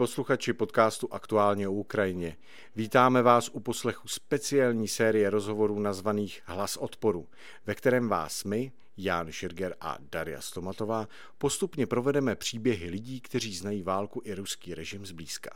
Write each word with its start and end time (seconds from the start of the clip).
Posluchači 0.00 0.52
podcastu 0.52 1.14
Aktuálně 1.14 1.68
o 1.68 1.72
Ukrajině, 1.72 2.36
vítáme 2.76 3.22
vás 3.22 3.48
u 3.52 3.60
poslechu 3.60 4.08
speciální 4.08 4.88
série 4.88 5.30
rozhovorů 5.30 5.78
nazvaných 5.78 6.42
Hlas 6.44 6.76
odporu, 6.76 7.28
ve 7.66 7.74
kterém 7.74 8.08
vás 8.08 8.44
my, 8.44 8.72
Jan 8.96 9.32
Širger 9.32 9.76
a 9.80 9.98
Daria 10.12 10.40
Stomatová, 10.40 11.08
postupně 11.38 11.86
provedeme 11.86 12.36
příběhy 12.36 12.90
lidí, 12.90 13.20
kteří 13.20 13.54
znají 13.54 13.82
válku 13.82 14.22
i 14.24 14.34
ruský 14.34 14.74
režim 14.74 15.06
zblízka. 15.06 15.50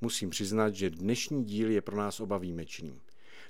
Musím 0.00 0.30
přiznat, 0.30 0.74
že 0.74 0.90
dnešní 0.90 1.44
díl 1.44 1.70
je 1.70 1.82
pro 1.82 1.96
nás 1.96 2.20
oba 2.20 2.38
výjimečný. 2.38 3.00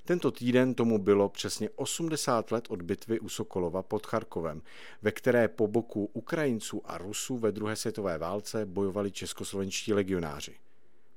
Tento 0.06 0.30
týden 0.30 0.74
tomu 0.74 0.98
bylo 0.98 1.28
přesně 1.28 1.70
80 1.70 2.52
let 2.52 2.64
od 2.68 2.82
bitvy 2.82 3.20
u 3.20 3.28
Sokolova 3.28 3.82
pod 3.82 4.06
Charkovem, 4.06 4.62
ve 5.02 5.12
které 5.12 5.48
po 5.48 5.66
boku 5.66 6.10
Ukrajinců 6.12 6.82
a 6.84 6.98
Rusů 6.98 7.38
ve 7.38 7.52
druhé 7.52 7.76
světové 7.76 8.18
válce 8.18 8.66
bojovali 8.66 9.10
českoslovenští 9.12 9.92
legionáři. 9.92 10.54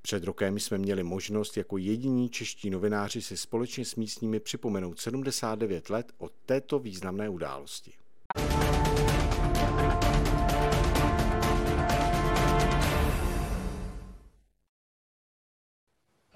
Před 0.02 0.24
rokem 0.24 0.60
jsme 0.60 0.78
měli 0.78 1.04
možnost 1.04 1.58
jako 1.58 1.78
jediní 1.78 2.30
čeští 2.30 2.70
novináři 2.70 3.22
si 3.22 3.38
společně 3.38 3.86
s 3.86 3.96
místními 3.96 4.40
připomenout 4.40 5.00
79 5.00 5.90
let 5.90 6.12
od 6.18 6.32
této 6.46 6.80
významné 6.80 7.30
události. 7.30 7.94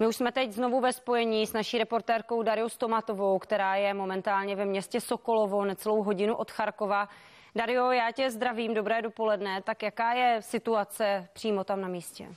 My 0.02 0.08
už 0.08 0.16
jsme 0.16 0.32
teď 0.32 0.52
znovu 0.52 0.80
ve 0.80 0.92
spojení 0.92 1.46
s 1.46 1.52
naší 1.52 1.78
reportérkou 1.78 2.42
Dariou 2.42 2.68
Stomatovou, 2.68 3.38
která 3.38 3.76
je 3.76 3.94
momentálně 3.94 4.56
ve 4.56 4.64
městě 4.64 5.00
Sokolovo, 5.00 5.64
necelou 5.64 6.02
hodinu 6.02 6.34
od 6.34 6.50
Charkova. 6.50 7.08
Dario, 7.54 7.90
já 7.90 8.12
tě 8.12 8.30
zdravím, 8.30 8.74
dobré 8.74 9.02
dopoledne. 9.02 9.62
Tak 9.62 9.82
jaká 9.82 10.12
je 10.12 10.42
situace 10.42 11.28
přímo 11.32 11.64
tam 11.64 11.80
na 11.80 11.88
místě? 11.88 12.28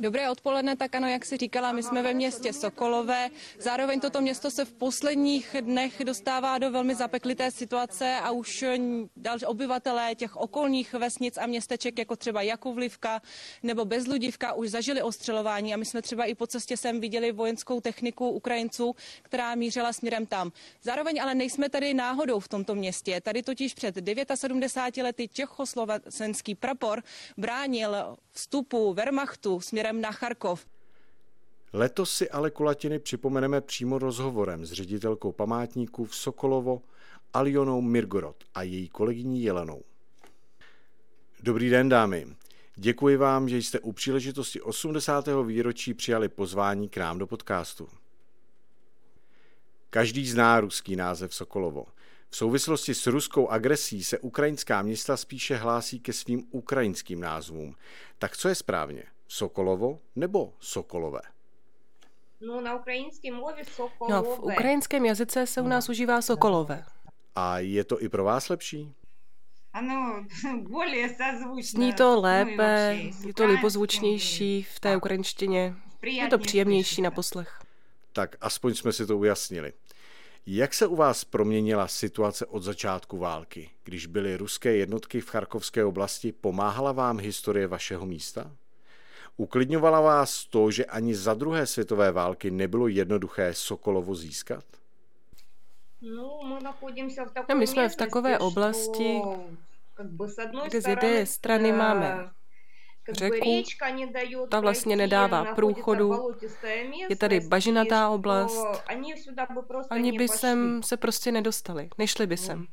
Dobré 0.00 0.30
odpoledne, 0.30 0.76
tak 0.76 0.94
ano, 0.94 1.08
jak 1.08 1.24
si 1.24 1.36
říkala, 1.36 1.72
my 1.72 1.82
jsme 1.82 2.02
ve 2.02 2.14
městě 2.14 2.52
Sokolové. 2.52 3.28
Zároveň 3.58 4.00
toto 4.00 4.20
město 4.20 4.50
se 4.50 4.64
v 4.64 4.72
posledních 4.72 5.56
dnech 5.60 6.04
dostává 6.04 6.58
do 6.58 6.70
velmi 6.70 6.94
zapeklité 6.94 7.50
situace 7.50 8.16
a 8.22 8.30
už 8.30 8.64
další 9.16 9.44
obyvatelé 9.44 10.14
těch 10.14 10.36
okolních 10.36 10.92
vesnic 10.94 11.36
a 11.36 11.46
městeček, 11.46 11.98
jako 11.98 12.16
třeba 12.16 12.42
Jakuvlivka 12.42 13.22
nebo 13.62 13.84
Bezludivka, 13.84 14.52
už 14.52 14.70
zažili 14.70 15.02
ostřelování 15.02 15.74
a 15.74 15.76
my 15.76 15.84
jsme 15.84 16.02
třeba 16.02 16.24
i 16.24 16.34
po 16.34 16.46
cestě 16.46 16.76
sem 16.76 17.00
viděli 17.00 17.32
vojenskou 17.32 17.80
techniku 17.80 18.28
Ukrajinců, 18.28 18.94
která 19.22 19.54
mířila 19.54 19.92
směrem 19.92 20.26
tam. 20.26 20.52
Zároveň 20.82 21.22
ale 21.22 21.34
nejsme 21.34 21.68
tady 21.68 21.94
náhodou 21.94 22.40
v 22.40 22.48
tomto 22.48 22.74
městě. 22.74 23.20
Tady 23.20 23.42
totiž 23.42 23.74
před 23.74 23.94
79 24.34 25.04
lety 25.04 25.28
čechoslovenský 25.28 26.54
prapor 26.54 27.02
bránil 27.36 28.16
vstupu 28.32 28.92
Wehrmachtu 28.92 29.60
směrem 29.60 29.89
směrem 29.90 30.00
na 30.00 30.12
Charkov. 30.12 30.66
Letos 31.72 32.14
si 32.14 32.30
ale 32.30 32.50
kulatiny 32.50 32.98
připomeneme 32.98 33.60
přímo 33.60 33.98
rozhovorem 33.98 34.66
s 34.66 34.72
ředitelkou 34.72 35.32
památníků 35.32 36.04
v 36.04 36.16
Sokolovo 36.16 36.82
Alionou 37.34 37.80
Mirgorod 37.80 38.44
a 38.54 38.62
její 38.62 38.88
kolegyní 38.88 39.42
Jelenou. 39.42 39.82
Dobrý 41.42 41.70
den, 41.70 41.88
dámy. 41.88 42.26
Děkuji 42.76 43.16
vám, 43.16 43.48
že 43.48 43.56
jste 43.56 43.80
u 43.80 43.92
příležitosti 43.92 44.60
80. 44.60 45.28
výročí 45.46 45.94
přijali 45.94 46.28
pozvání 46.28 46.88
k 46.88 46.96
nám 46.96 47.18
do 47.18 47.26
podcastu. 47.26 47.88
Každý 49.90 50.28
zná 50.28 50.60
ruský 50.60 50.96
název 50.96 51.34
Sokolovo. 51.34 51.86
V 52.30 52.36
souvislosti 52.36 52.94
s 52.94 53.06
ruskou 53.06 53.48
agresí 53.48 54.04
se 54.04 54.18
ukrajinská 54.18 54.82
města 54.82 55.16
spíše 55.16 55.56
hlásí 55.56 56.00
ke 56.00 56.12
svým 56.12 56.46
ukrajinským 56.50 57.20
názvům. 57.20 57.74
Tak 58.18 58.36
co 58.36 58.48
je 58.48 58.54
správně? 58.54 59.02
Sokolovo 59.32 59.98
nebo 60.16 60.52
Sokolové? 60.60 61.20
No, 62.40 62.60
na 62.60 62.74
ukrajinském 62.74 63.34
mluvě 63.34 63.64
Sokolové. 63.64 64.16
No, 64.16 64.22
v 64.22 64.38
ukrajinském 64.38 65.04
jazyce 65.04 65.46
se 65.46 65.60
u 65.60 65.68
nás 65.68 65.88
no. 65.88 65.92
užívá 65.92 66.22
Sokolové. 66.22 66.84
A 67.34 67.58
je 67.58 67.84
to 67.84 68.02
i 68.02 68.08
pro 68.08 68.24
vás 68.24 68.48
lepší? 68.48 68.92
Ano, 69.72 70.26
Zní 71.62 71.92
to 71.92 72.20
lépe, 72.20 72.98
je 73.26 73.34
to 73.34 73.46
libozvučnější 73.46 74.62
v 74.62 74.80
té 74.80 74.96
ukrajinštině. 74.96 75.74
Je 76.02 76.28
to 76.28 76.38
příjemnější 76.38 77.02
na 77.02 77.10
poslech. 77.10 77.60
Tak 78.12 78.36
aspoň 78.40 78.74
jsme 78.74 78.92
si 78.92 79.06
to 79.06 79.18
ujasnili. 79.18 79.72
Jak 80.46 80.74
se 80.74 80.86
u 80.86 80.96
vás 80.96 81.24
proměnila 81.24 81.88
situace 81.88 82.46
od 82.46 82.62
začátku 82.62 83.18
války? 83.18 83.70
Když 83.84 84.06
byly 84.06 84.36
ruské 84.36 84.76
jednotky 84.76 85.20
v 85.20 85.30
Charkovské 85.30 85.84
oblasti, 85.84 86.32
pomáhala 86.32 86.92
vám 86.92 87.20
historie 87.20 87.66
vašeho 87.66 88.06
místa? 88.06 88.56
Uklidňovala 89.40 90.00
vás 90.00 90.44
to, 90.44 90.70
že 90.70 90.84
ani 90.84 91.14
za 91.16 91.34
druhé 91.34 91.66
světové 91.66 92.12
války 92.12 92.50
nebylo 92.50 92.88
jednoduché 92.88 93.54
Sokolovo 93.54 94.14
získat? 94.14 94.64
No, 96.02 96.40
my 97.54 97.66
jsme 97.66 97.88
v 97.88 97.96
takové 97.96 98.38
oblasti, 98.38 99.20
kde 100.68 100.80
z 100.80 100.86
jedné 100.88 101.26
strany 101.26 101.72
máme 101.72 102.30
řeku, 103.12 103.62
ta 104.48 104.60
vlastně 104.60 104.96
nedává 104.96 105.44
průchodu, 105.44 106.34
je 107.08 107.16
tady 107.16 107.40
bažinatá 107.40 108.08
oblast, 108.08 108.66
ani 109.90 110.12
by 110.12 110.28
sem 110.28 110.82
se 110.82 110.96
prostě 110.96 111.32
nedostali, 111.32 111.88
nešli 111.98 112.26
by 112.26 112.36
sem. 112.36 112.66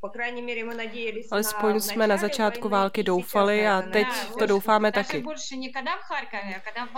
Alespoň 1.32 1.80
jsme 1.80 2.08
na 2.08 2.18
začátku 2.18 2.70
války 2.70 3.04
doufali 3.04 3.68
a 3.68 3.82
teď 3.82 4.08
to 4.40 4.46
doufáme 4.46 4.92
taky. 4.92 5.24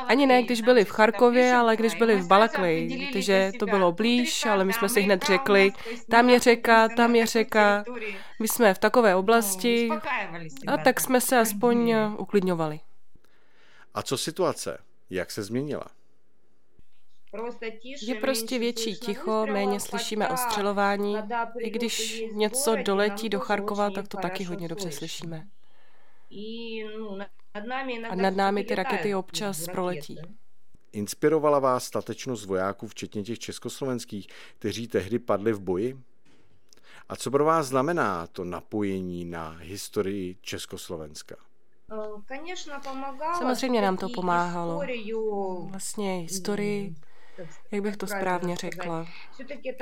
Ani 0.08 0.26
ne, 0.26 0.44
když 0.44 0.62
byli 0.62 0.86
v 0.86 0.90
Charkově, 0.90 1.54
ale 1.54 1.76
když 1.76 1.96
byli 1.96 2.16
v 2.16 2.28
Balakleji. 2.28 2.88
Víte, 2.88 3.22
že 3.22 3.52
to 3.60 3.66
bylo 3.66 3.92
blíž, 3.92 4.46
ale 4.46 4.66
my 4.66 4.74
jsme 4.74 4.90
si 4.90 5.02
hned 5.02 5.24
řekli, 5.24 5.72
tam 6.10 6.30
je 6.30 6.40
řeka, 6.40 6.88
tam 6.88 7.16
je 7.16 7.26
řeka. 7.26 7.84
My 8.40 8.48
jsme 8.48 8.74
v 8.74 8.80
takové 8.80 9.16
oblasti 9.16 9.90
a 10.68 10.78
tak 10.78 11.00
jsme 11.00 11.22
se 11.22 11.40
aspoň 11.40 11.96
uklidňovali. 12.18 12.80
A 13.94 14.02
co 14.02 14.18
situace? 14.18 14.78
Jak 15.10 15.32
se 15.32 15.44
změnila? 15.44 15.86
Je 18.02 18.16
prostě 18.16 18.60
větší 18.60 18.96
ticho, 18.96 19.46
méně 19.46 19.80
slyšíme 19.80 20.30
ostřelování. 20.30 21.16
I 21.60 21.70
když 21.70 22.24
něco 22.34 22.76
doletí 22.76 23.30
do 23.30 23.40
Charkova, 23.40 23.90
tak 23.90 24.08
to 24.08 24.18
taky 24.18 24.44
hodně 24.44 24.68
dobře 24.68 24.92
slyšíme. 24.92 25.48
A 28.10 28.16
nad 28.16 28.36
námi 28.36 28.64
ty 28.64 28.76
rakety 28.76 29.16
občas 29.16 29.66
proletí. 29.72 30.18
Inspirovala 30.92 31.60
vás 31.60 31.86
statečnost 31.86 32.46
vojáků, 32.46 32.88
včetně 32.88 33.24
těch 33.24 33.40
československých, 33.40 34.28
kteří 34.60 34.88
tehdy 34.88 35.20
padli 35.20 35.54
v 35.54 35.60
boji? 35.60 36.00
A 37.10 37.16
co 37.16 37.32
pro 37.32 37.46
vás 37.46 37.68
znamená 37.68 38.28
to 38.28 38.44
napojení 38.44 39.26
na 39.26 39.50
historii 39.50 40.38
Československa? 40.42 41.36
Samozřejmě 43.38 43.82
nám 43.82 43.98
to 43.98 44.10
pomáhalo. 44.16 44.82
Vlastně 45.72 46.18
historii, 46.18 46.96
jak 47.72 47.82
bych 47.82 47.98
to 47.98 48.08
správně 48.08 48.56
řekla. 48.56 49.08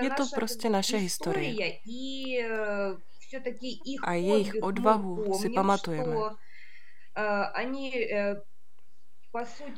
Je 0.02 0.10
to 0.10 0.24
prostě 0.36 0.70
naše 0.70 0.98
historie. 0.98 1.74
A 4.04 4.14
jejich 4.14 4.54
odvahu 4.62 5.34
si 5.34 5.50
pamatujeme. 5.50 6.16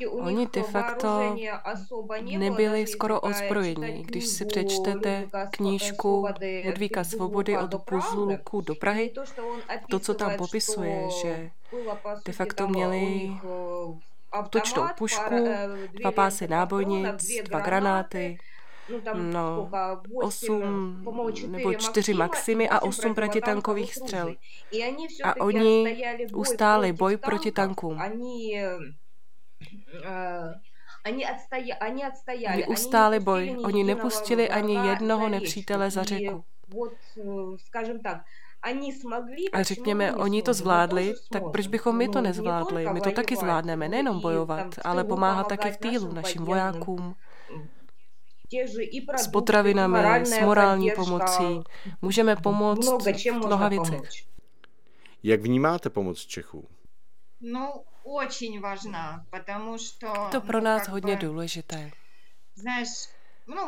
Oni 0.10 0.48
de 0.48 0.64
facto 0.64 1.38
nebyli 2.22 2.88
skoro 2.88 3.20
ozbrojení. 3.20 4.04
Když 4.04 4.28
si 4.28 4.46
přečtete 4.46 5.28
knížku 5.52 6.28
Hedvíka 6.64 7.04
Svobody 7.04 7.58
od 7.58 7.76
Buzulku 7.92 8.62
do 8.62 8.76
Prahy, 8.76 9.14
to, 9.90 10.00
co 10.00 10.14
tam 10.14 10.32
popisuje, 10.38 11.08
že 11.22 11.50
de 12.26 12.34
facto 12.34 12.68
měli 12.68 13.32
útočnou 14.46 14.84
pušku, 14.98 15.48
dva 15.94 16.12
pásy 16.12 16.48
nábojnic, 16.48 17.28
dva 17.44 17.60
granáty, 17.60 18.38
no, 19.14 19.70
osm 20.24 21.06
nebo 21.48 21.74
čtyři 21.74 22.14
maximy 22.14 22.70
a 22.70 22.80
osm 22.80 23.16
protitankových 23.16 23.96
střel. 23.96 24.36
A 25.24 25.42
oni 25.42 25.98
ustáli 26.34 26.94
boj 26.94 27.18
proti 27.18 27.52
tankům. 27.52 28.00
Oni 31.06 32.66
ustáli 32.68 33.20
boj, 33.20 33.58
oni 33.64 33.84
nepustili 33.84 34.50
ani 34.50 34.76
jednoho 34.76 35.30
nepřítele 35.30 35.92
za 35.92 36.04
řeku. 36.04 36.44
A 39.54 39.64
řekněme, 39.64 40.16
oni 40.16 40.42
to 40.42 40.54
zvládli, 40.54 41.14
tak 41.32 41.44
proč 41.52 41.68
bychom 41.68 41.98
my 41.98 42.10
to 42.10 42.22
nezvládli? 42.22 42.88
My 42.94 43.02
to 43.02 43.12
taky 43.12 43.36
zvládneme, 43.36 43.90
nejenom 43.90 44.22
bojovat, 44.22 44.76
ale 44.84 45.04
pomáhat 45.04 45.48
taky 45.48 45.72
v 45.72 45.78
týlu 45.78 46.14
našim 46.14 46.46
vojákům, 46.46 47.16
s 49.18 49.28
potravinami, 49.28 50.26
s 50.26 50.40
morální 50.42 50.92
pomocí. 50.92 51.62
Můžeme 52.02 52.36
pomoct 52.36 53.06
v 53.06 53.32
mnoha 53.32 53.70
věcech. 53.70 54.02
Jak 55.24 55.42
vnímáte 55.42 55.90
pomoc 55.90 56.20
Čechů? 56.20 56.68
No, 57.42 57.74
to 60.32 60.42
pro 60.42 60.62
nás 60.62 60.88
hodně 60.88 61.16
důležité. 61.16 61.92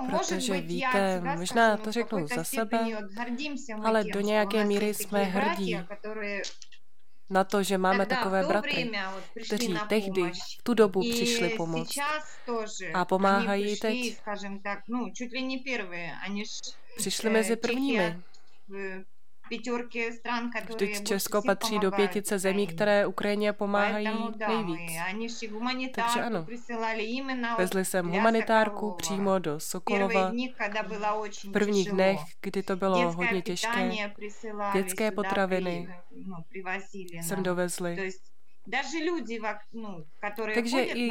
Protože 0.10 0.62
víte, 0.62 1.22
no, 1.22 1.36
možná 1.36 1.78
to 1.78 1.92
řeknu 1.92 2.28
za 2.28 2.44
sebe, 2.44 2.80
ale 3.84 4.04
do 4.04 4.20
nějaké 4.20 4.66
míry 4.66 4.94
jsme 4.94 5.24
hrdí 5.24 5.78
na 7.30 7.44
to, 7.44 7.64
že 7.64 7.78
máme 7.78 8.06
takové 8.06 8.44
bratry, 8.48 8.92
kteří 9.46 9.76
tehdy 9.90 10.32
v 10.60 10.64
tu 10.64 10.74
dobu 10.74 11.02
přišli 11.02 11.50
pomoct 11.50 11.98
a 12.94 13.06
pomáhají 13.06 13.80
teď. 13.80 14.22
Přišli 16.98 17.30
mezi 17.30 17.56
prvními. 17.56 18.22
Vždyť 20.76 21.04
Česko 21.08 21.42
patří 21.42 21.80
do 21.80 21.92
pětice 21.92 22.40
zemí, 22.40 22.68
které 22.68 23.06
Ukrajině 23.06 23.54
pomáhají 23.54 24.08
nejvíc. 24.48 24.92
Takže 25.96 26.22
ano, 26.22 26.46
vezli 27.58 27.86
jsem 27.86 28.08
humanitárku 28.08 28.92
přímo 28.92 29.40
do 29.40 29.60
Sokolova. 29.60 30.32
V 31.44 31.52
prvních 31.52 31.92
dnech, 31.92 32.20
kdy 32.42 32.64
to 32.64 32.76
bylo 32.76 33.12
hodně 33.12 33.42
těžké, 33.42 33.90
dětské 34.74 35.12
potraviny 35.12 35.88
jsem 37.22 37.44
dovezli. 37.44 38.12
Takže 40.54 40.84
i 40.84 41.10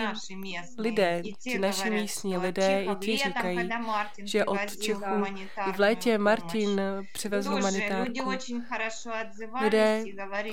lidé, 0.79 1.23
ti 1.43 1.59
naši 1.59 1.91
místní 1.91 2.37
lidé, 2.37 2.85
i 2.85 2.95
ti 2.95 3.17
říkají, 3.17 3.69
že 4.25 4.45
od 4.45 4.77
Čechů 4.77 5.25
i 5.69 5.73
v 5.73 5.79
létě 5.79 6.19
Martin 6.19 6.81
přivezl 7.13 7.51
humanitárku. 7.51 8.31
Lidé 9.61 10.05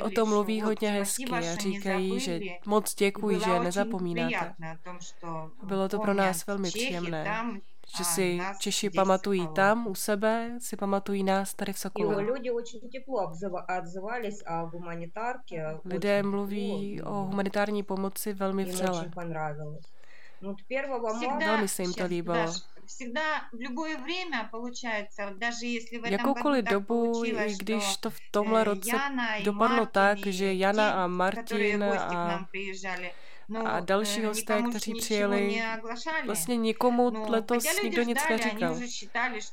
o 0.03 0.09
tom 0.09 0.29
mluví 0.29 0.61
hodně 0.61 0.91
hezky 0.91 1.25
a 1.25 1.55
říkají, 1.55 2.19
že 2.19 2.39
moc 2.65 2.95
děkuji, 2.95 3.39
že 3.39 3.59
nezapomínáte. 3.59 4.53
Bylo 5.63 5.89
to 5.89 5.99
pro 5.99 6.13
nás 6.13 6.47
velmi 6.47 6.67
příjemné 6.69 7.43
že 7.97 8.03
si 8.03 8.39
Češi 8.59 8.89
pamatují 8.89 9.47
tam 9.55 9.87
u 9.87 9.95
sebe, 9.95 10.51
si 10.59 10.75
pamatují 10.77 11.23
nás 11.23 11.53
tady 11.53 11.73
v 11.73 11.79
Sokolově. 11.79 12.25
Lidé 15.85 16.23
mluví 16.23 17.01
o 17.01 17.13
humanitární 17.13 17.83
pomoci 17.83 18.33
velmi 18.33 18.65
vřele. 18.65 19.11
Velmi 21.45 21.67
se 21.67 21.81
jim 21.81 21.93
to 21.93 22.05
líbilo. 22.05 22.53
Jakoukoliv 26.09 26.65
dobu, 26.65 27.25
i 27.25 27.55
když 27.57 27.97
to 27.97 28.09
v 28.09 28.17
tomhle 28.31 28.63
roce 28.63 28.91
dopadlo 29.43 29.85
tak, 29.85 30.17
že 30.25 30.53
Jana 30.53 31.03
a 31.03 31.07
Martin 31.07 31.83
a 31.83 32.47
a 33.65 33.79
další 33.79 34.21
eh, 34.21 34.27
hosté, 34.27 34.61
kteří 34.69 34.93
přijeli, 34.93 35.63
vlastně 36.25 36.57
nikomu 36.57 37.09
no, 37.09 37.25
letos 37.29 37.81
nikdo 37.83 38.03
nic 38.03 38.19
neříkal. 38.29 38.79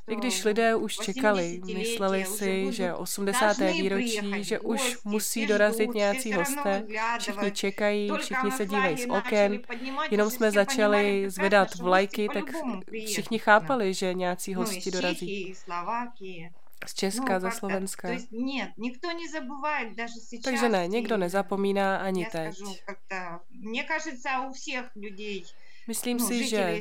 I 0.07 0.15
když 0.15 0.43
lidé 0.43 0.75
už 0.75 0.95
čekali, 0.95 1.61
mysleli 1.75 2.25
si, 2.25 2.73
že 2.73 2.93
80. 2.93 3.57
výročí, 3.57 4.43
že 4.43 4.59
už 4.59 4.97
musí 5.03 5.45
dorazit 5.45 5.93
nějací 5.93 6.33
hosté, 6.33 6.83
všichni 7.19 7.51
čekají, 7.51 8.11
všichni 8.19 8.51
se 8.51 8.65
dívají 8.65 8.97
z 8.97 9.09
oken, 9.09 9.59
jenom 10.11 10.29
jsme 10.29 10.51
začali 10.51 11.29
zvedat 11.29 11.75
vlajky, 11.75 12.27
tak 12.33 12.43
všichni 13.05 13.39
chápali, 13.39 13.93
že 13.93 14.13
nějací 14.13 14.53
no, 14.53 14.59
hosti 14.59 14.91
dorazí 14.91 15.53
z 16.86 16.94
Česka, 16.94 17.32
no, 17.32 17.40
ze 17.40 17.50
Slovenska. 17.50 18.08
Tak, 18.08 18.18
to 18.18 18.36
нет, 18.36 18.70
никто 18.76 19.12
не 19.12 19.28
забывает 19.28 19.94
даже 19.94 20.14
сейчас. 20.14 20.44
Takže 20.44 20.68
ne, 20.68 20.88
někdo 20.88 21.16
nezapomíná 21.16 21.96
ani 21.96 22.26
teď. 22.26 22.54
Mně 23.50 23.84
кажется, 23.84 24.40
u 24.48 24.52
všech 24.52 24.90
lidí 24.96 25.44
Myslím 25.90 26.16
no, 26.16 26.26
si, 26.26 26.48
že 26.48 26.80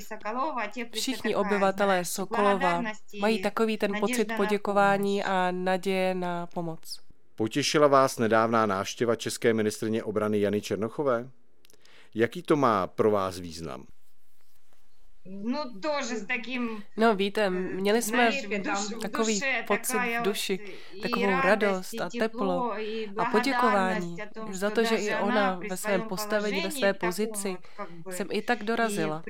všichni 0.93 1.35
obyvatelé 1.35 2.05
Sokolova 2.05 2.83
mají 3.19 3.41
takový 3.41 3.77
ten 3.77 3.99
pocit 3.99 4.31
poděkování 4.37 5.23
a 5.23 5.51
naděje 5.51 6.15
na 6.15 6.47
pomoc. 6.47 6.99
Potěšila 7.35 7.87
vás 7.87 8.17
nedávná 8.17 8.65
návštěva 8.65 9.15
české 9.15 9.53
ministrině 9.53 10.03
obrany 10.03 10.39
Jany 10.39 10.61
Černochové? 10.61 11.29
Jaký 12.15 12.41
to 12.41 12.55
má 12.55 12.87
pro 12.87 13.11
vás 13.11 13.39
význam? 13.39 13.85
No, 15.25 15.79
тоже 15.81 16.15
s 16.15 16.25
takým... 16.25 16.83
No 16.97 17.15
víte, 17.15 17.49
měli 17.49 18.01
jsme 18.01 18.29
takový 19.01 19.41
pocit 19.67 19.97
v 19.97 20.21
duši, 20.21 20.59
takovou 21.01 21.25
radost 21.25 22.01
a 22.01 22.09
teplo 22.19 22.73
a 23.17 23.25
poděkování 23.25 24.17
za 24.51 24.69
to, 24.69 24.83
že 24.83 24.95
i 24.95 25.15
ona 25.15 25.59
ve 25.69 25.77
svém 25.77 26.01
postavení, 26.01 26.61
ve 26.61 26.71
své 26.71 26.93
pozici 26.93 27.57
jsem 28.09 28.27
i 28.31 28.41
tak 28.41 28.63
dorazila. 28.63 29.23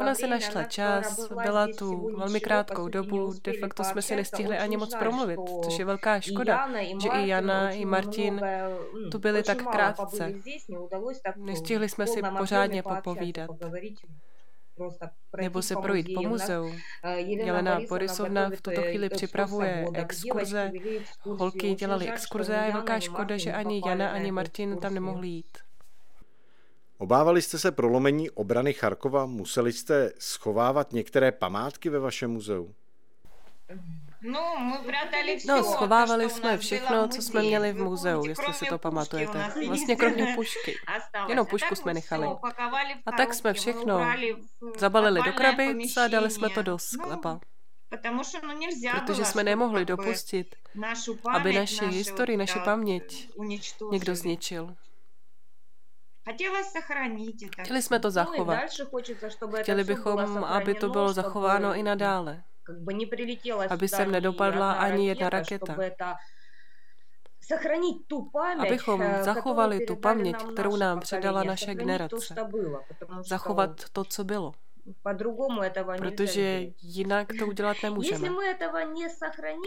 Ona 0.00 0.14
se 0.14 0.26
našla 0.26 0.64
čas, 0.64 1.32
byla 1.42 1.66
tu 1.78 2.16
velmi 2.16 2.40
krátkou 2.40 2.88
dobu, 2.88 3.34
de 3.44 3.52
facto 3.52 3.84
jsme 3.84 4.02
si 4.02 4.16
nestihli 4.16 4.58
ani 4.58 4.76
moc 4.76 4.94
promluvit, 4.94 5.40
což 5.64 5.78
je 5.78 5.84
velká 5.84 6.20
škoda, 6.20 6.68
že 7.02 7.08
i 7.08 7.28
Jana, 7.28 7.70
i 7.70 7.84
Martin 7.84 8.40
tu 9.12 9.18
byli 9.18 9.42
tak 9.42 9.62
krátce. 9.66 10.32
Nestihli 11.36 11.88
jsme 11.88 12.06
si 12.06 12.20
pořádně 12.38 12.82
popovídat 13.03 13.49
nebo 15.41 15.61
se 15.61 15.75
projít 15.75 16.13
po 16.15 16.21
muzeu. 16.21 16.75
Jelena 17.15 17.79
Borisovna 17.89 18.49
v 18.49 18.61
tuto 18.61 18.81
chvíli 18.81 19.09
připravuje 19.09 19.85
exkurze. 19.93 20.71
Holky 21.21 21.75
dělali 21.75 22.09
exkurze 22.09 22.57
a 22.57 22.65
je 22.65 22.73
velká 22.73 22.99
škoda, 22.99 23.37
že 23.37 23.53
ani 23.53 23.81
Jana, 23.85 24.09
ani 24.09 24.31
Martin 24.31 24.77
tam 24.77 24.93
nemohli 24.93 25.27
jít. 25.27 25.57
Obávali 26.97 27.41
jste 27.41 27.57
se 27.59 27.71
prolomení 27.71 28.29
obrany 28.29 28.73
Charkova? 28.73 29.25
Museli 29.25 29.73
jste 29.73 30.11
schovávat 30.19 30.93
některé 30.93 31.31
památky 31.31 31.89
ve 31.89 31.99
vašem 31.99 32.31
muzeu? 32.31 32.73
No, 34.23 34.65
no 35.47 35.63
schovávali 35.63 36.29
jsme 36.29 36.57
všechno, 36.57 37.07
co 37.07 37.21
jsme 37.21 37.41
měli 37.41 37.73
v 37.73 37.83
muzeu, 37.83 38.25
jestli 38.25 38.53
si 38.53 38.65
to 38.65 38.77
pamatujete. 38.77 39.53
Vlastně 39.67 39.95
kromě 39.95 40.25
pušky. 40.35 40.75
Jenom 41.27 41.45
pušku 41.45 41.75
jsme 41.75 41.93
nechali. 41.93 42.27
A 43.05 43.11
tak 43.17 43.33
jsme 43.33 43.53
všechno 43.53 43.99
zabalili 44.77 45.21
do 45.23 45.33
krabic 45.33 45.97
a 45.97 46.07
dali 46.07 46.31
jsme 46.31 46.49
to 46.49 46.61
do 46.61 46.79
sklepa. 46.79 47.39
Protože 48.91 49.25
jsme 49.25 49.43
nemohli 49.43 49.85
dopustit, 49.85 50.55
aby 51.33 51.53
naši 51.53 51.85
historii, 51.85 52.37
naši 52.37 52.59
paměť 52.59 53.29
někdo 53.91 54.15
zničil. 54.15 54.75
Chtěli 57.61 57.81
jsme 57.81 57.99
to 57.99 58.11
zachovat. 58.11 58.59
Chtěli 59.61 59.83
bychom, 59.83 60.43
aby 60.43 60.73
to 60.75 60.89
bylo 60.89 61.13
zachováno 61.13 61.73
i 61.73 61.83
nadále. 61.83 62.43
Aby 63.69 63.87
sem 63.87 64.11
nedopadla 64.11 64.71
ani 64.71 65.07
jedna 65.07 65.29
raketa. 65.29 65.77
Abychom 68.59 69.01
э, 69.01 69.23
zachovali 69.23 69.85
tu 69.85 69.95
paměť, 69.95 70.35
kterou 70.53 70.75
nám 70.75 70.99
předala 70.99 71.43
naše 71.43 71.75
generace. 71.75 72.35
Zachovat 73.27 73.81
to, 73.93 74.03
co 74.03 74.23
bylo. 74.23 74.51
Protože 75.97 76.67
jinak 76.81 77.27
to 77.39 77.47
udělat 77.47 77.77
nemůžeme. 77.83 78.29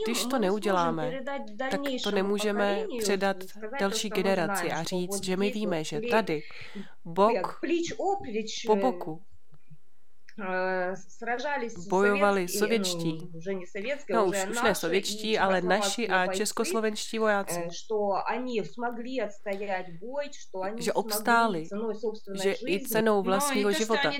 Když 0.04 0.26
to 0.26 0.38
neuděláme, 0.38 1.20
tak 1.70 1.80
to 2.04 2.10
nemůžeme 2.10 2.86
předat 2.98 3.36
další 3.80 4.08
generaci 4.08 4.72
a 4.72 4.82
říct, 4.82 5.24
že 5.24 5.36
my 5.36 5.50
víme, 5.50 5.84
že 5.84 6.00
tady, 6.10 6.42
bok 7.04 7.60
po 8.66 8.76
boku, 8.76 9.22
bojovali 11.88 12.48
sovětští, 12.48 13.18
no 14.12 14.26
už, 14.26 14.46
už 14.50 14.62
ne 14.62 14.74
sovětští, 14.74 15.38
ale 15.38 15.60
naši 15.60 16.08
a 16.08 16.26
českoslovenští 16.26 17.18
vojáci, 17.18 17.60
že 20.78 20.92
obstáli, 20.92 21.64
že 22.42 22.54
i 22.66 22.80
cenou 22.80 23.22
vlastního 23.22 23.72
života. 23.72 24.12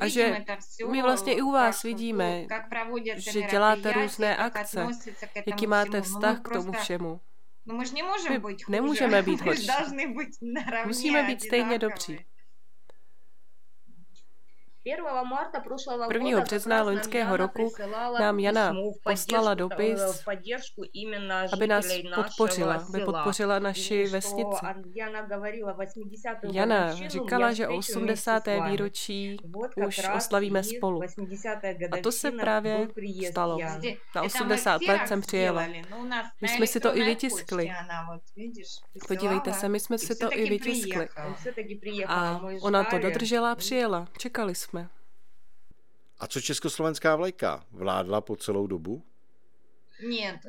A 0.00 0.08
že 0.08 0.44
my 0.90 1.02
vlastně 1.02 1.34
i 1.34 1.42
u 1.42 1.50
vás 1.52 1.82
vidíme, 1.82 2.46
že 3.16 3.42
děláte 3.42 3.92
různé 3.92 4.36
akce, 4.36 4.86
jaký 5.46 5.66
máte 5.66 6.00
vztah 6.00 6.40
k 6.40 6.48
tomu 6.48 6.72
všemu. 6.72 7.20
My 7.66 8.40
nemůžeme 8.68 9.22
být 9.22 9.40
horší. 9.40 9.68
Musíme 10.86 11.22
být 11.22 11.42
stejně 11.42 11.78
dobří. 11.78 12.26
1. 14.86 16.40
března 16.40 16.82
loňského 16.82 17.36
roku 17.36 17.72
nám 18.20 18.38
Jana 18.38 18.74
poslala 19.04 19.54
dopis, 19.54 20.24
aby 21.52 21.66
nás 21.66 21.86
podpořila, 22.14 22.74
aby 22.74 23.04
podpořila 23.04 23.58
naši 23.58 24.06
vesnici. 24.06 24.66
Jana 26.52 26.94
říkala, 26.94 27.52
že 27.52 27.68
o 27.68 27.76
80. 27.76 28.42
výročí 28.70 29.36
už 29.86 30.00
oslavíme 30.16 30.62
spolu. 30.62 31.02
A 31.92 31.96
to 32.02 32.12
se 32.12 32.30
právě 32.30 32.88
stalo. 33.30 33.58
Na 34.14 34.22
80 34.22 34.82
let 34.82 35.00
jsem 35.06 35.20
přijela. 35.20 35.66
My 36.40 36.48
jsme 36.48 36.66
si 36.66 36.80
to 36.80 36.96
i 36.96 37.02
vytiskli. 37.04 37.70
Podívejte 39.08 39.52
se, 39.52 39.68
my 39.68 39.80
jsme 39.80 39.98
si 39.98 40.16
to 40.16 40.32
i 40.32 40.50
vytiskli. 40.50 41.08
A 42.06 42.40
ona 42.60 42.84
to 42.84 42.98
dodržela 42.98 43.52
a 43.52 43.54
přijela. 43.54 44.08
Čekali 44.18 44.54
jsme. 44.54 44.75
A 46.18 46.26
co 46.26 46.40
československá 46.40 47.16
vlajka? 47.16 47.64
Vládla 47.70 48.20
po 48.20 48.36
celou 48.36 48.66
dobu? 48.66 49.02
Ne, 50.08 50.40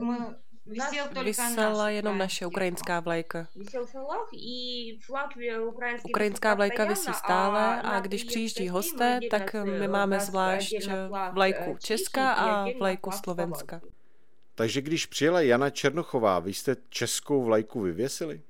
Vysela 1.24 1.90
jenom 1.90 2.18
naše 2.18 2.46
ukrajinská 2.46 3.00
vlajka. 3.00 3.48
Ukrajinská 6.10 6.54
vlajka 6.54 6.86
vysí 6.86 7.14
stále 7.14 7.82
a 7.82 8.00
když 8.00 8.24
přijíždí 8.24 8.70
hosté, 8.70 9.20
tak 9.32 9.54
my 9.54 9.88
máme 9.88 10.20
zvlášť 10.20 10.74
vlajku 11.32 11.78
Česka 11.80 12.34
a 12.34 12.66
vlajku 12.80 13.12
Slovenska. 13.12 13.82
Takže 14.56 14.82
když 14.82 15.06
přijela 15.06 15.42
Jana 15.42 15.70
Černochová, 15.70 16.40
vy 16.40 16.54
jste 16.54 16.76
českou 16.90 17.44
vlajku 17.44 17.82
vyvěsili? 17.82 18.42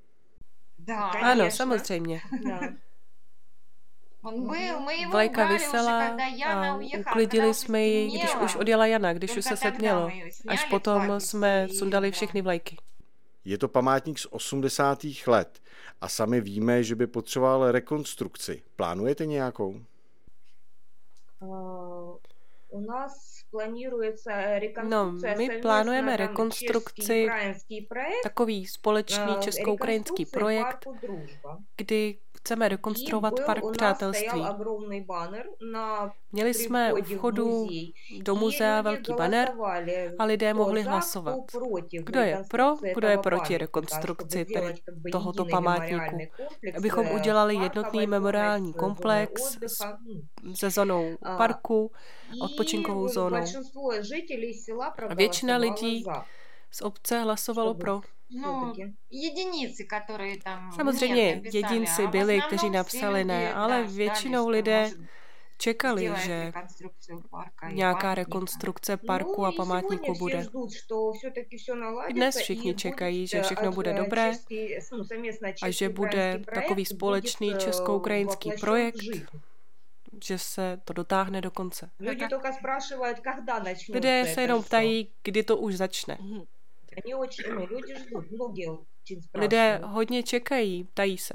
Ano, 1.22 1.52
samozřejmě. 1.52 2.22
Vlajka 5.12 5.48
vysela 5.48 6.18
a 6.48 6.80
uklidili 7.00 7.54
jsme 7.54 7.82
ji, 7.82 8.10
když 8.20 8.36
už 8.36 8.56
odjela 8.56 8.86
Jana, 8.86 9.14
když 9.14 9.38
už 9.38 9.44
se 9.46 9.58
setmělo. 9.58 10.10
Až 10.48 10.64
potom 10.64 11.20
jsme 11.20 11.68
sundali 11.70 12.12
všechny 12.12 12.42
vlajky. 12.42 12.78
Je 13.46 13.58
to 13.58 13.68
památník 13.68 14.20
z 14.20 14.28
80. 14.30 15.00
let 15.28 15.60
a 16.02 16.08
sami 16.08 16.42
víme, 16.42 16.84
že 16.84 16.96
by 16.96 17.08
potřeboval 17.08 17.72
rekonstrukci. 17.72 18.64
Plánujete 18.76 19.26
nějakou? 19.26 19.82
U 22.70 22.80
nás 22.88 23.38
No, 24.84 25.12
my 25.38 25.50
plánujeme 25.62 26.18
rekonstrukci, 26.18 27.28
takový 28.24 28.66
společný 28.66 29.36
česko-ukrajinský 29.40 30.26
projekt, 30.26 30.88
kdy 31.78 32.18
chceme 32.48 32.70
rekonstruovat 32.70 33.34
park 33.46 33.64
přátelství. 33.72 34.46
Měli 36.32 36.54
jsme 36.54 36.94
u 36.94 37.04
vchodu 37.04 37.68
do 38.22 38.36
muzea 38.36 38.82
velký 38.82 39.14
banner 39.14 39.52
a 40.20 40.24
lidé 40.26 40.54
mohli 40.54 40.82
hlasovat. 40.84 41.40
Kdo 42.04 42.20
je 42.20 42.44
pro, 42.50 42.76
kdo 42.96 43.08
je 43.08 43.18
proti 43.18 43.58
rekonstrukci 43.58 44.46
tedy 44.46 44.74
tohoto 45.12 45.46
památníku. 45.46 46.18
Abychom 46.78 47.12
udělali 47.12 47.56
jednotný 47.56 48.08
memoriální 48.08 48.74
komplex 48.74 49.58
se 50.54 50.70
zónou 50.70 51.18
parku, 51.38 51.92
odpočinkovou 52.42 53.08
zónou. 53.08 53.46
A 55.10 55.14
většina 55.14 55.58
lidí 55.58 56.06
z 56.72 56.82
obce 56.82 57.20
hlasovalo 57.20 57.74
pro. 57.74 58.02
No, 58.30 58.74
jedinici, 59.10 59.86
které 59.86 60.38
tam... 60.44 60.72
Samozřejmě 60.76 61.42
jedinci 61.54 62.08
byli, 62.08 62.42
kteří 62.48 62.70
napsali 62.70 63.24
ne, 63.24 63.54
ale 63.54 63.84
většinou 63.84 64.50
lidé 64.50 64.92
čekali, 65.58 66.12
že 66.18 66.52
nějaká 67.72 68.16
rekonstrukce 68.16 68.98
parku 68.98 69.46
a 69.46 69.52
památníku 69.52 70.14
bude. 70.14 70.46
Dnes 72.14 72.38
všichni 72.38 72.76
čekají, 72.76 73.28
že 73.28 73.42
všechno 73.42 73.72
bude 73.72 73.94
dobré 73.94 74.32
a 75.62 75.72
že 75.72 75.90
bude 75.90 76.42
takový 76.56 76.86
společný 76.86 77.54
česko-ukrajinský 77.58 78.52
projekt, 78.60 79.04
že 80.24 80.38
se 80.38 80.82
to 80.84 80.94
dotáhne 80.94 81.42
do 81.42 81.52
konce. 81.52 81.90
Lidé 83.90 84.26
se 84.34 84.42
jenom 84.42 84.64
ptají, 84.64 85.12
kdy 85.24 85.44
to 85.44 85.58
už 85.58 85.76
začne. 85.76 86.18
Lidé 89.34 89.82
hodně 89.84 90.24
čekají, 90.24 90.84
ptají 90.84 91.18
se. 91.18 91.34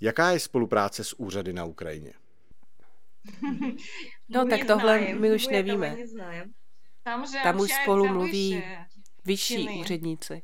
Jaká 0.00 0.30
je 0.30 0.40
spolupráce 0.40 1.04
s 1.04 1.20
úřady 1.20 1.52
na 1.52 1.64
Ukrajině? 1.64 2.12
No 4.28 4.46
tak 4.48 4.64
tohle 4.66 5.14
my 5.14 5.34
už 5.34 5.48
nevíme. 5.48 5.96
Tam 7.42 7.60
už 7.60 7.70
spolu 7.82 8.08
mluví 8.08 8.62
vyšší 9.24 9.68
úředníci. 9.80 10.42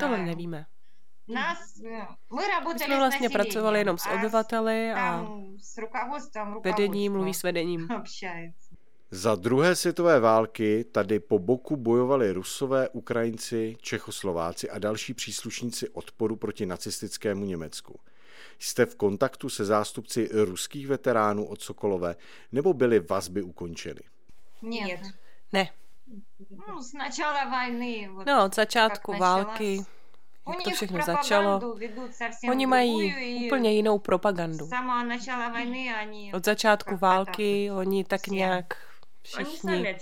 Tohle 0.00 0.18
nevíme. 0.26 0.66
Nás, 1.28 1.58
my 2.72 2.78
jsme 2.78 2.96
vlastně 2.96 3.30
pracovali 3.30 3.78
jenom 3.78 3.98
s 3.98 4.06
obyvateli 4.06 4.92
a 4.92 5.26
vedení 6.64 7.08
mluví 7.08 7.34
s 7.34 7.42
vedením. 7.42 7.88
Za 9.10 9.34
druhé 9.34 9.76
světové 9.76 10.20
války 10.20 10.84
tady 10.84 11.20
po 11.20 11.38
boku 11.38 11.76
bojovali 11.76 12.32
Rusové, 12.32 12.88
Ukrajinci, 12.88 13.76
Čechoslováci 13.80 14.70
a 14.70 14.78
další 14.78 15.14
příslušníci 15.14 15.88
odporu 15.88 16.36
proti 16.36 16.66
nacistickému 16.66 17.44
Německu. 17.44 18.00
Jste 18.58 18.86
v 18.86 18.94
kontaktu 18.96 19.48
se 19.48 19.64
zástupci 19.64 20.28
ruských 20.32 20.86
veteránů 20.86 21.46
od 21.46 21.62
Sokolové, 21.62 22.16
nebo 22.52 22.72
byly 22.74 23.00
vazby 23.00 23.42
ukončeny? 23.42 24.00
Ne. 24.62 25.12
Ne. 25.52 25.70
No. 26.68 26.80
No, 28.26 28.44
od 28.44 28.54
začátku 28.54 29.16
války, 29.18 29.84
jak 30.48 30.62
to 30.64 30.70
všechno 30.70 30.98
začalo. 31.06 31.76
Oni 32.50 32.66
mají 32.66 33.14
úplně 33.46 33.72
jinou 33.72 33.98
propagandu. 33.98 34.68
Od 36.34 36.44
začátku 36.44 36.96
války 36.96 37.70
oni 37.70 38.04
tak 38.04 38.26
nějak 38.26 38.85
všichni. 39.26 39.96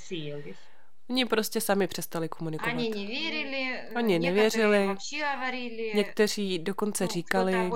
Oni 1.11 1.25
prostě 1.25 1.61
sami 1.61 1.87
přestali 1.87 2.29
komunikovat. 2.29 2.73
Oni 2.73 2.91
nevěřili, 2.91 3.81
Oni 3.97 4.19
nevěřili. 4.19 4.97
Někteří 5.95 6.59
dokonce 6.59 7.07
říkali, 7.07 7.71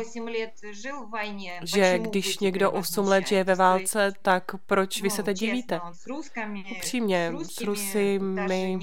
že 1.63 1.99
když 1.99 2.39
někdo 2.39 2.71
8 2.71 3.05
let 3.07 3.29
žije 3.29 3.45
ve 3.45 3.55
válce, 3.55 4.13
tak 4.23 4.45
proč 4.67 5.03
vy 5.03 5.11
se 5.11 5.23
teď 5.23 5.39
divíte? 5.39 5.81
Upřímně, 6.77 7.33
s 7.43 7.61
Rusy 7.61 8.19
my 8.19 8.79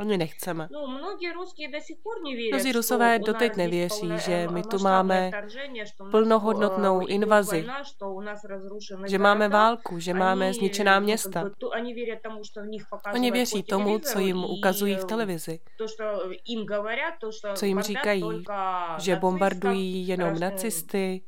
Oni 0.00 0.18
nechceme. 0.18 0.68
No, 0.72 0.86
Mnozí 2.50 2.72
Rusové 2.72 3.18
doteď 3.18 3.56
nevěří, 3.56 4.08
že 4.16 4.48
my 4.50 4.62
tu 4.62 4.78
máme 4.78 5.30
plnohodnotnou 6.10 7.06
invazi, 7.06 7.66
že 9.06 9.18
máme 9.18 9.48
válku, 9.48 9.98
že 9.98 10.14
máme 10.14 10.52
zničená 10.52 11.00
města. 11.00 11.50
Oni 13.14 13.30
věří 13.30 13.62
tomu, 13.62 13.98
co 13.98 14.18
jim 14.18 14.44
ukazují 14.44 14.96
v 14.96 15.04
televizi, 15.04 15.60
co 17.54 17.66
jim 17.66 17.80
říkají, 17.80 18.44
že 18.98 19.16
bombardují 19.16 20.08
jenom 20.08 20.38
nacisty, 20.38 21.22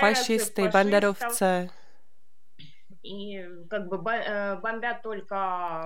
fašisty, 0.00 0.68
banderovce, 0.68 1.68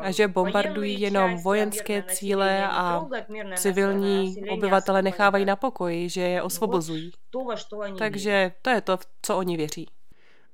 a 0.00 0.10
že 0.10 0.28
bombardují 0.28 1.00
jenom 1.00 1.42
vojenské 1.42 2.02
cíle 2.02 2.66
a 2.66 3.06
civilní 3.56 4.36
obyvatele 4.50 5.02
nechávají 5.02 5.44
na 5.44 5.56
pokoji, 5.56 6.08
že 6.08 6.20
je 6.20 6.42
osvobozují. 6.42 7.12
Takže 7.98 8.52
to 8.62 8.70
je 8.70 8.80
to, 8.80 8.98
co 9.22 9.36
oni 9.36 9.56
věří. 9.56 9.88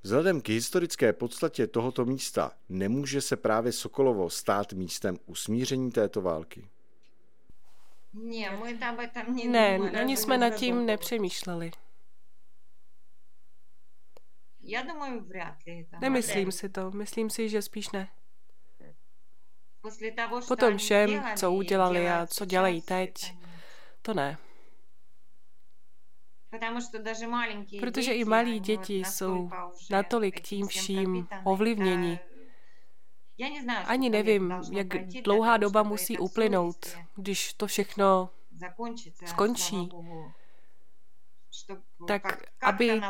Vzhledem 0.03 0.41
k 0.41 0.49
historické 0.49 1.13
podstatě 1.13 1.67
tohoto 1.67 2.05
místa 2.05 2.53
nemůže 2.69 3.21
se 3.21 3.37
právě 3.37 3.73
Sokolovo 3.73 4.31
stát 4.31 4.73
místem 4.73 5.19
usmíření 5.27 5.91
této 5.91 6.23
války. 6.23 6.69
Ne, 9.49 9.79
ani 9.79 10.17
jsme 10.17 10.39
nad 10.39 10.51
tím 10.51 10.87
nepřemýšleli. 10.87 11.71
Já 14.70 14.82
думаю, 14.82 15.26
вряд 15.26 15.56
ли. 15.68 15.86
Nemyslím 16.02 16.52
si 16.52 16.70
to, 16.70 16.92
myslím 16.92 17.30
si, 17.30 17.50
že 17.50 17.62
spíš 17.62 17.92
ne. 17.92 18.10
Po 20.48 20.56
tom 20.56 20.78
všem, 20.78 21.24
co 21.36 21.52
udělali 21.52 22.10
a 22.10 22.28
co 22.28 22.46
dělají 22.46 22.82
teď, 22.82 23.14
to 24.02 24.14
ne. 24.14 24.38
Protože 27.80 28.14
i 28.14 28.26
malí 28.26 28.60
děti 28.60 28.96
jsou 28.96 29.50
natolik 29.90 30.42
tím 30.42 30.68
vším 30.68 31.28
ovlivněni. 31.44 32.20
Ani 33.86 34.10
nevím, 34.10 34.54
jak 34.72 34.88
dlouhá 35.24 35.58
doba 35.58 35.84
musí 35.84 36.18
uplynout, 36.18 36.98
když 37.16 37.54
to 37.54 37.68
všechno 37.68 38.30
skončí. 39.26 39.90
tak 42.09 42.43
aby 42.63 43.01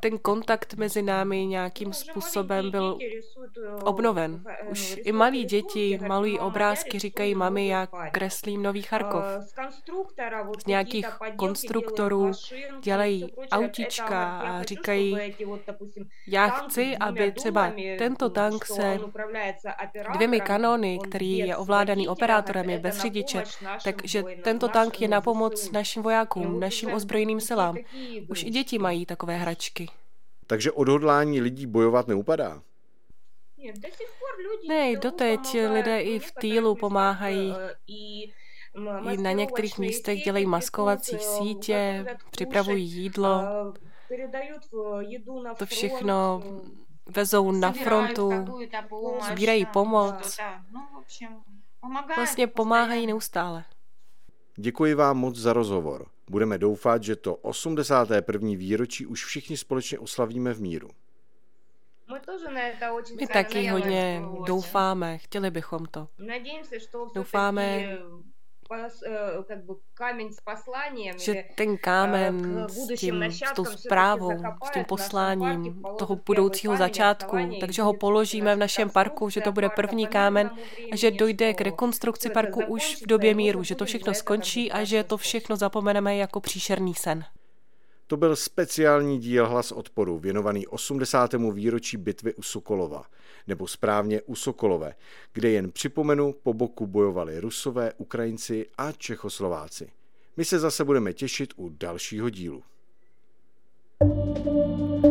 ten 0.00 0.18
kontakt 0.18 0.74
mezi 0.74 1.02
námi 1.02 1.46
nějakým 1.46 1.92
způsobem 1.92 2.70
byl 2.70 2.98
obnoven. 3.84 4.44
Už 4.70 4.96
i 5.04 5.12
malí 5.12 5.44
děti 5.44 5.98
malují 6.08 6.38
obrázky, 6.38 6.98
říkají 6.98 7.34
mami, 7.34 7.68
jak 7.68 7.90
kreslím 8.12 8.62
nový 8.62 8.82
Charkov. 8.82 9.24
Z 10.62 10.66
nějakých 10.66 11.06
konstruktorů 11.36 12.30
dělají 12.82 13.32
autička 13.50 14.38
a 14.38 14.62
říkají, 14.62 15.18
já 16.28 16.48
chci, 16.48 16.96
aby 16.96 17.32
třeba 17.32 17.72
tento 17.98 18.30
tank 18.30 18.64
se 18.64 18.98
dvěmi 20.12 20.40
kanony, 20.40 20.98
který 21.08 21.38
je 21.38 21.56
ovládaný 21.56 22.08
operátorem, 22.08 22.70
je 22.70 22.78
bez 22.78 23.00
řidiče, 23.00 23.44
takže 23.84 24.22
tento 24.22 24.68
tank 24.68 25.00
je 25.00 25.08
na 25.08 25.20
pomoc 25.20 25.70
našim 25.70 26.02
vojákům, 26.02 26.60
našim 26.60 26.92
ozbrojeným 26.92 27.29
silám. 27.38 27.76
Už 28.28 28.42
i 28.42 28.50
děti 28.50 28.78
mají 28.78 29.06
takové 29.06 29.36
hračky. 29.36 29.88
Takže 30.46 30.72
odhodlání 30.72 31.40
lidí 31.40 31.66
bojovat 31.66 32.08
neupadá? 32.08 32.62
Ne, 34.68 34.96
doteď 34.96 35.56
lidé 35.72 36.00
i 36.00 36.18
v 36.18 36.32
týlu 36.32 36.74
pomáhají. 36.74 37.54
I 39.10 39.16
na 39.16 39.32
některých 39.32 39.78
místech 39.78 40.22
dělají 40.22 40.46
maskovací 40.46 41.18
sítě, 41.18 42.06
připravují 42.30 42.84
jídlo. 42.84 43.42
To 45.56 45.66
všechno 45.66 46.42
vezou 47.06 47.52
na 47.52 47.72
frontu, 47.72 48.30
sbírají 49.30 49.66
pomoc. 49.66 50.38
Vlastně 52.16 52.46
pomáhají 52.46 53.06
neustále. 53.06 53.64
Děkuji 54.56 54.94
vám 54.94 55.18
moc 55.18 55.36
za 55.36 55.52
rozhovor. 55.52 56.06
Budeme 56.30 56.58
doufat, 56.58 57.02
že 57.02 57.16
to 57.16 57.34
81. 57.34 58.48
výročí 58.56 59.06
už 59.06 59.24
všichni 59.24 59.56
společně 59.56 59.98
oslavíme 59.98 60.54
v 60.54 60.60
míru. 60.60 60.88
My 63.20 63.26
taky 63.26 63.66
hodně 63.66 64.22
doufáme, 64.46 65.18
chtěli 65.18 65.50
bychom 65.50 65.86
to. 65.86 66.08
Doufáme, 67.14 67.98
že 71.16 71.44
ten 71.54 71.78
kámen 71.78 72.66
s, 72.68 72.98
tím, 72.98 73.22
s 73.22 73.52
tou 73.54 73.64
zprávou, 73.64 74.30
s 74.64 74.70
tím 74.70 74.84
posláním 74.84 75.82
toho 75.98 76.16
budoucího 76.16 76.76
začátku, 76.76 77.36
takže 77.60 77.82
ho 77.82 77.92
položíme 77.94 78.56
v 78.56 78.58
našem 78.58 78.90
parku, 78.90 79.30
že 79.30 79.40
to 79.40 79.52
bude 79.52 79.68
první 79.68 80.06
kámen 80.06 80.50
a 80.92 80.96
že 80.96 81.10
dojde 81.10 81.54
k 81.54 81.60
rekonstrukci 81.60 82.30
parku 82.30 82.60
už 82.68 83.02
v 83.02 83.06
době 83.06 83.34
míru, 83.34 83.62
že 83.62 83.74
to 83.74 83.84
všechno 83.84 84.14
skončí 84.14 84.72
a 84.72 84.84
že 84.84 85.04
to 85.04 85.16
všechno 85.16 85.56
zapomeneme 85.56 86.16
jako 86.16 86.40
příšerný 86.40 86.94
sen. 86.94 87.24
To 88.10 88.16
byl 88.16 88.36
speciální 88.36 89.18
díl 89.18 89.48
Hlas 89.48 89.72
odporu 89.72 90.18
věnovaný 90.18 90.66
80. 90.66 91.34
výročí 91.52 91.96
bitvy 91.96 92.34
u 92.34 92.42
Sokolova, 92.42 93.04
nebo 93.46 93.66
správně 93.66 94.22
u 94.22 94.34
Sokolové, 94.34 94.94
kde 95.32 95.50
jen 95.50 95.72
připomenu, 95.72 96.34
po 96.42 96.54
boku 96.54 96.86
bojovali 96.86 97.40
Rusové, 97.40 97.92
Ukrajinci 97.96 98.66
a 98.78 98.92
Čechoslováci. 98.92 99.90
My 100.36 100.44
se 100.44 100.58
zase 100.58 100.84
budeme 100.84 101.12
těšit 101.12 101.52
u 101.56 101.68
dalšího 101.68 102.30
dílu. 102.30 102.62
thank 104.00 105.04
you 105.04 105.09